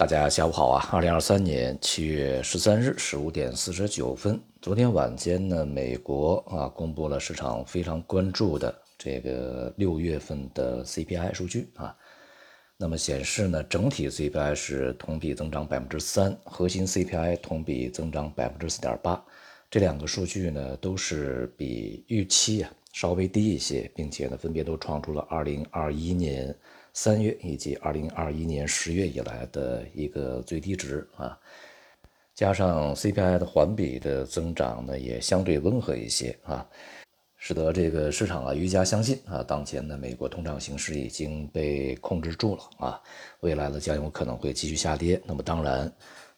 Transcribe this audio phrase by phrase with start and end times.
[0.00, 0.88] 大家下午好啊！
[0.90, 11.94] 二零二三年七月十三日十五点四十九分，昨天晚间呢，美国啊公布了市场非常关注的这个六月份的 CPI 数据啊。
[12.78, 19.22] 那么显示呢，整体 CPI 是同比增长百分之三，核心 CPI 同比增长百分之四点八。
[19.70, 26.56] 这两个数据呢，都是比预期啊稍微低一些，并且呢，分别都创出了二零二一年。
[26.92, 31.38] 三月以及二零二一年十月以来的一个最低值啊，
[32.34, 36.66] 加上 CPI 的环比的增长呢，也相对温和一些啊，
[37.36, 43.00] 使得这个市场啊愈加相信啊，当前的美国通胀形势已经被控制住了啊，
[43.40, 45.20] 未来呢将有可能会继续下跌。
[45.24, 45.92] 那么当然，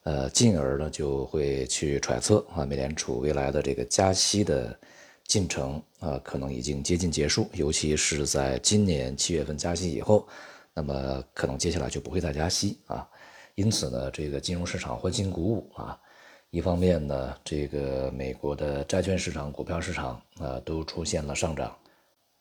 [0.05, 4.79] 呃，进而呢就会去揣测啊，美联储未来的这个加息的
[5.33, 10.29] 进程啊，可能已经接近结束，尤其是在今年七月份加息以后。
[10.75, 13.09] 那么可能接下来就不会再加息啊，
[13.55, 15.99] 因此呢，这个金融市场欢欣鼓舞啊。
[16.51, 21.75] 一方面呢，这个美国的债券市场、股票市场啊都出现了上涨，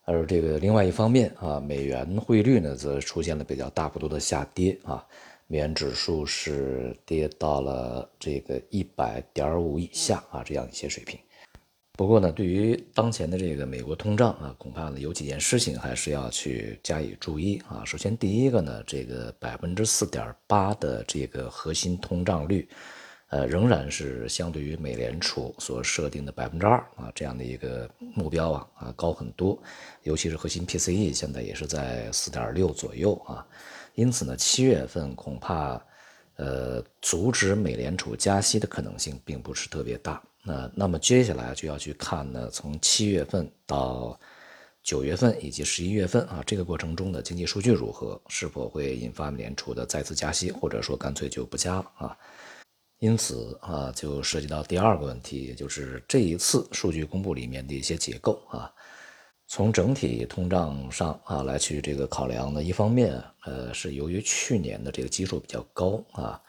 [0.04, 5.06] 而这个另外一方面啊，美元汇率呢则出现了比较大幅度的下跌啊，
[5.48, 11.18] 美元指数是跌到了这个一百点五以下啊这样一些水平。
[11.94, 17.84] 不过呢，对于当前的这个美国通胀啊，恐怕呢有几件事情还是要去加以注意啊。
[17.86, 22.68] 首先，第一个呢，这个百分之四点八的这个核心通胀率，
[23.28, 29.62] 呃，仍然是相对于美联储所设定的百分之二啊这样的一个目标啊啊高很多。
[30.04, 33.46] 尤其是核心 PCE 现在也是在四点六左右啊。
[33.96, 35.80] 因此呢，七月份恐怕
[36.42, 40.20] 呃阻止美联储加息的可能性并不是特别大。
[40.44, 44.20] 那那么接下来就要去看呢，从七月份到
[44.82, 52.18] 九月份以及十一月份啊，这个过程中的经济数据如何，是否会引发美联储的再次加息，或者说干脆就不加了啊？
[52.98, 58.74] 因此啊，就涉及到第二个问题，也就是这一次数据公布里面的一些结构啊，
[59.54, 66.42] 从整体通胀上啊来去这个考量呢，一方面呃是由于去年的这个基数比较高啊。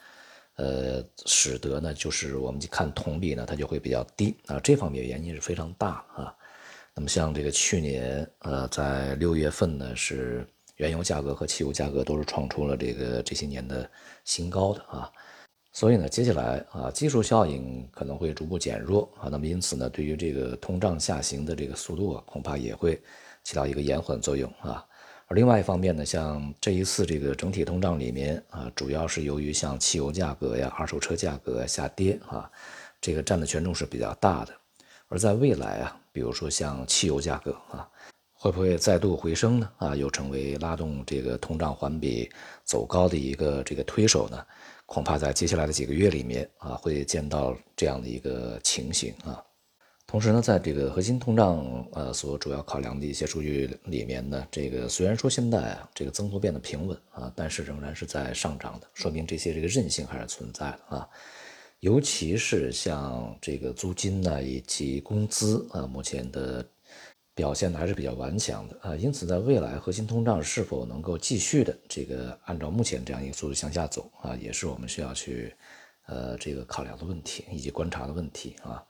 [0.55, 4.61] 呃，使得呢，就是我们去看同比呢，它就会比较低啊。
[4.61, 6.33] 这方面原因是非常大啊。
[6.95, 10.47] 那么像这个去年，呃，在六月份呢，是
[10.77, 13.91] 原油价格和汽油价格都是创出了这个这些年的
[14.25, 15.11] 新高的啊。
[15.73, 19.29] 所以呢，接下来啊，技术效应可能会逐步减弱啊。
[19.31, 23.01] 那么因此呢，对于这个通胀下行的这个速度啊，恐怕也会
[23.43, 24.85] 起到一个延缓作用啊。
[25.29, 32.51] 而另外一方面呢，像这一次这个整体通胀里面啊，主要是由于像汽油价格呀、二手车价格下跌啊，
[33.01, 34.53] 这个占的权重是比较大的。
[35.09, 37.89] 而在未来啊，比如说像汽油价格啊，
[38.35, 39.71] 会不会再度回升呢？
[39.79, 42.31] 啊，又成为拉动这个通胀环比
[42.63, 44.45] 走高的一个这个推手呢？
[44.93, 49.43] 恐怕在接下来的几个月里面啊，会见到这样的一个情形啊。
[50.07, 61.09] 同时呢，在这个核心通胀呃所主要考量的一些数据里面呢，这个虽然说现在啊这个增速变得平稳啊，但是仍然是在上涨的，说明这些这个韧性还是存在的啊。
[61.81, 66.63] 尤其是像这个租金呢以及工资啊，目前的
[67.35, 68.97] 表现的还是比较顽强的啊。
[68.97, 75.55] 因此，在未来核心通胀是否能够继续的这个按照目前这样一个速度向下走啊，也是我们需要去
[76.07, 78.85] 呃这个考量的问题以及观察的问题啊。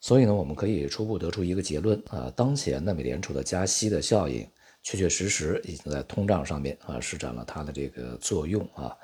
[0.00, 4.48] 所以呢，我们可以初步得出一个结论啊，当前的美联储的加息的效应，
[4.82, 8.96] 确确实实已经在通胀上面啊施展了它的这个作用啊。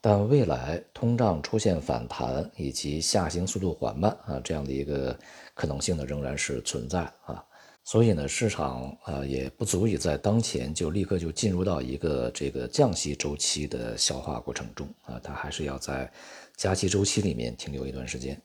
[0.00, 5.18] 但未来通胀出现反弹以及下行速度缓慢啊这样的一个
[5.54, 7.44] 可能性呢，仍然是存在啊。
[7.90, 16.12] 所以呢，市场啊也不足以在当前就立刻就进入到一个这个降息周期的消化过程中啊，它还是要在
[16.54, 18.38] 加息周期里面停留一段时间。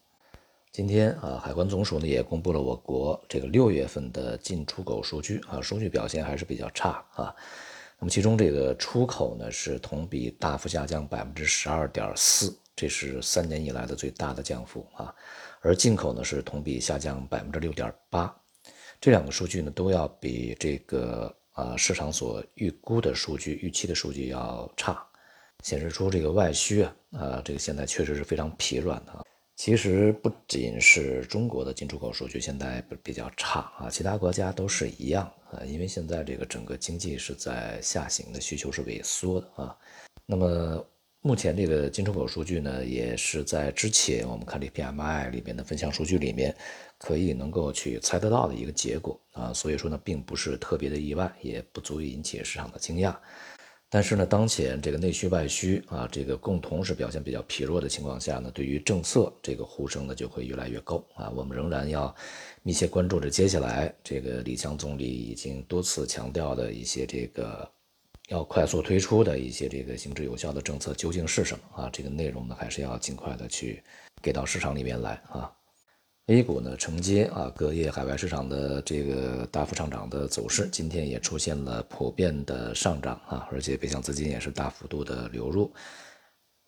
[0.72, 7.36] 今天啊，海关总署呢也公布了我国这个六月份的进出口数据啊，数据表现还是比较差啊。
[8.00, 15.14] 那么其中这个出口呢是同比大幅下降百分之十二点四，这是三年以来的最大的降幅啊。
[15.60, 18.34] 而进口呢是同比下降百分之六点八，
[19.04, 25.06] 这两个数据呢都要比这个啊市场所预估的数据、预期的数据要差，
[25.62, 29.26] 显示出这个外需啊啊这个现在确实是非常疲软的。
[29.58, 39.78] 其实不仅是中国的进出口数据现在比较差啊，其他国家都是一样啊，因为现在这个整个经济是在下行的，需求是萎缩的啊。
[40.26, 40.88] 那么
[41.20, 46.56] 目前这个进出口数据呢，也是在之前我们看这 PMI 里面的分项数据里面
[47.06, 53.14] 可以能够去猜得到的一个结果啊，所以说呢，并不是特别的意外，也不足以引起市场的惊讶。
[53.90, 61.30] 但是呢，当前这个内需外需啊，这个共同是表现比较疲弱的情况下呢，对于政策这个呼声呢就会越来越高啊。
[61.30, 62.16] 我们仍然要
[62.62, 67.70] 密切关注着接下来这个李强总理已经多次强调的一些这个
[68.30, 71.90] 要快速推出的一些这个行之有效的政策究竟是什么啊？
[71.92, 73.84] 这个内容呢，还是要尽快的去
[74.22, 75.52] 给到市场里面来啊。
[76.28, 85.70] A 股呢承接啊隔夜海外市场的这个大幅上涨的走势，今天也出现了普遍的上涨啊，而且北向资金也是大幅度的流入。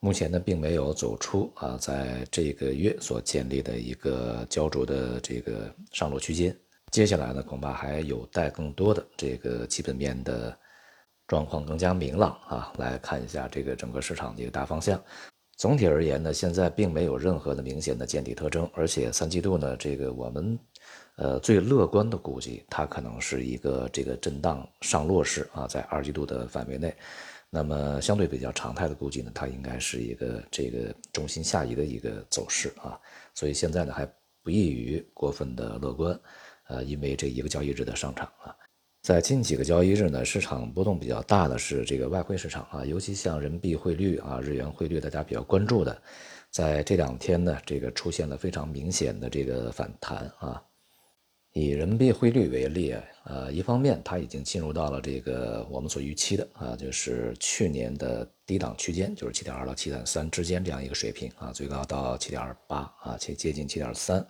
[0.02, 6.54] 目前呢并没有走出啊在这个月所建立的一个焦灼的这个上落区间，
[6.92, 10.56] 接下来呢恐怕还有待更多的这个基本面的
[11.28, 15.02] 状况更加明朗啊来看一下这个整个市场的一个大方向。
[15.58, 20.60] 总体而言呢，现在并没有任何的明显的见底特征，而且三季度呢，这个我们，
[21.16, 26.94] 呃，最乐观的估计，它可能是一个这个震荡上落式啊，在二季度的范围内，
[27.50, 33.00] 那么相对比较常态的估计呢，它应该是一个这个重心下移的一个走势啊，
[33.34, 34.06] 所以现在呢还
[34.44, 36.20] 不宜于过分的乐观，
[36.68, 38.54] 呃，因为这一个交易日的上涨啊。
[39.06, 45.96] 在近几个交易日呢，市场波动比较大的是这个外汇市场啊，尤其像人民币汇率啊、日元汇率，大家比较关注的，
[46.50, 50.60] 在这两天呢，这个出现了非常明显的这个反弹啊。
[51.54, 64.26] 以人民币汇率为例，呃，一方面它已经进入到了这个我们所预期的啊，就是去年的低档区间，就是七点二到七点三之间这样一个水平啊，最高到七点二八啊，且接近七点三。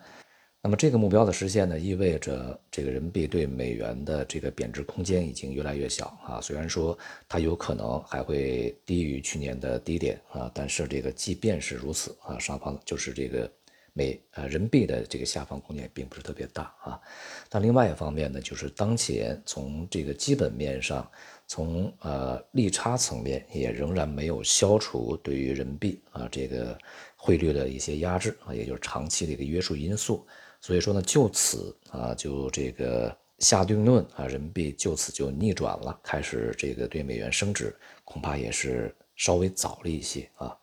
[0.66, 6.42] 那么这个目标的实现呢，意味着这个人民币对美元的这个贬值空间已经越来越小啊。
[6.42, 6.98] 虽然说
[7.30, 13.48] 它有可能还会低于去年的低点啊，但是这个即便是如此啊，上方就是这个
[13.94, 17.00] 美呃人民币的这个下方空间并不是特别大啊。
[17.48, 21.08] 但另外一方面呢，就是当前从这个基本面上，
[21.46, 26.76] 从呃利差层面也仍然没有消除对于人民币啊这个
[27.16, 30.26] 汇率的一些压制啊，也就是长期的一个约束因素。
[30.66, 37.72] 所以说呢，就此啊，就这个下定论啊，人民币就此就逆转了，开始这个对美元升值，
[38.04, 40.58] 恐怕也是稍微早了一些啊。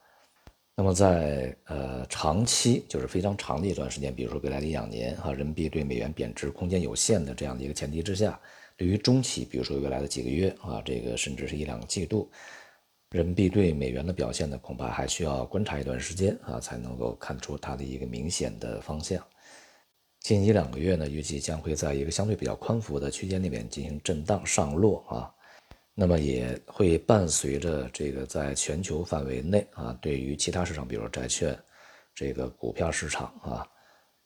[0.75, 8.41] 那么在呃长期，就是非常长的一段时间，比如说未来的一两年啊，人民币对美元贬值空间有限的这样的一个前提之下，
[8.77, 12.29] 对于中期，比如说未来的几个月啊，这个甚至是一两个季度，
[13.11, 19.25] 人民币对美元的表现呢，恐怕还需要观察一段时间啊，才能够看出它的一个明显的方向。
[20.23, 25.35] 近一两个月呢，预计将会在一个相对比较宽幅的区间里面进行震荡上落啊，
[25.95, 31.59] 那么也会伴随着这个在全球范围内啊，对于其他市场，比如债券、
[32.15, 33.67] 这个股票市场啊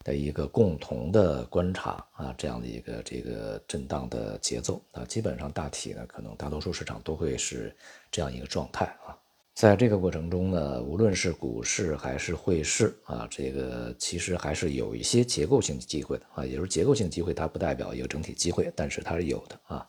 [0.03, 7.75] 的一个共同的观察啊，这样的一个这个震荡的节奏啊，基本上大体呢，可能大多数市场都会是
[8.11, 9.17] 这样一个状态啊。
[9.57, 19.83] 在这个过程中呢，无论是股市还是汇市啊，这个其实还是有一些结构性的机会的啊，也就是结构性机会，它不代表一个整体机会，但是它是有的啊。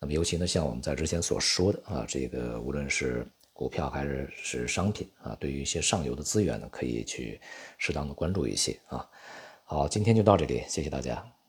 [0.00, 7.38] 那么尤其呢，像我们在之前所说的啊，这个无论是股票还是是商品啊，对于一些上游的资源呢，可以去
[7.76, 9.06] 适当的关注一些啊。
[9.64, 11.33] 好，今天就到这里，谢谢大家。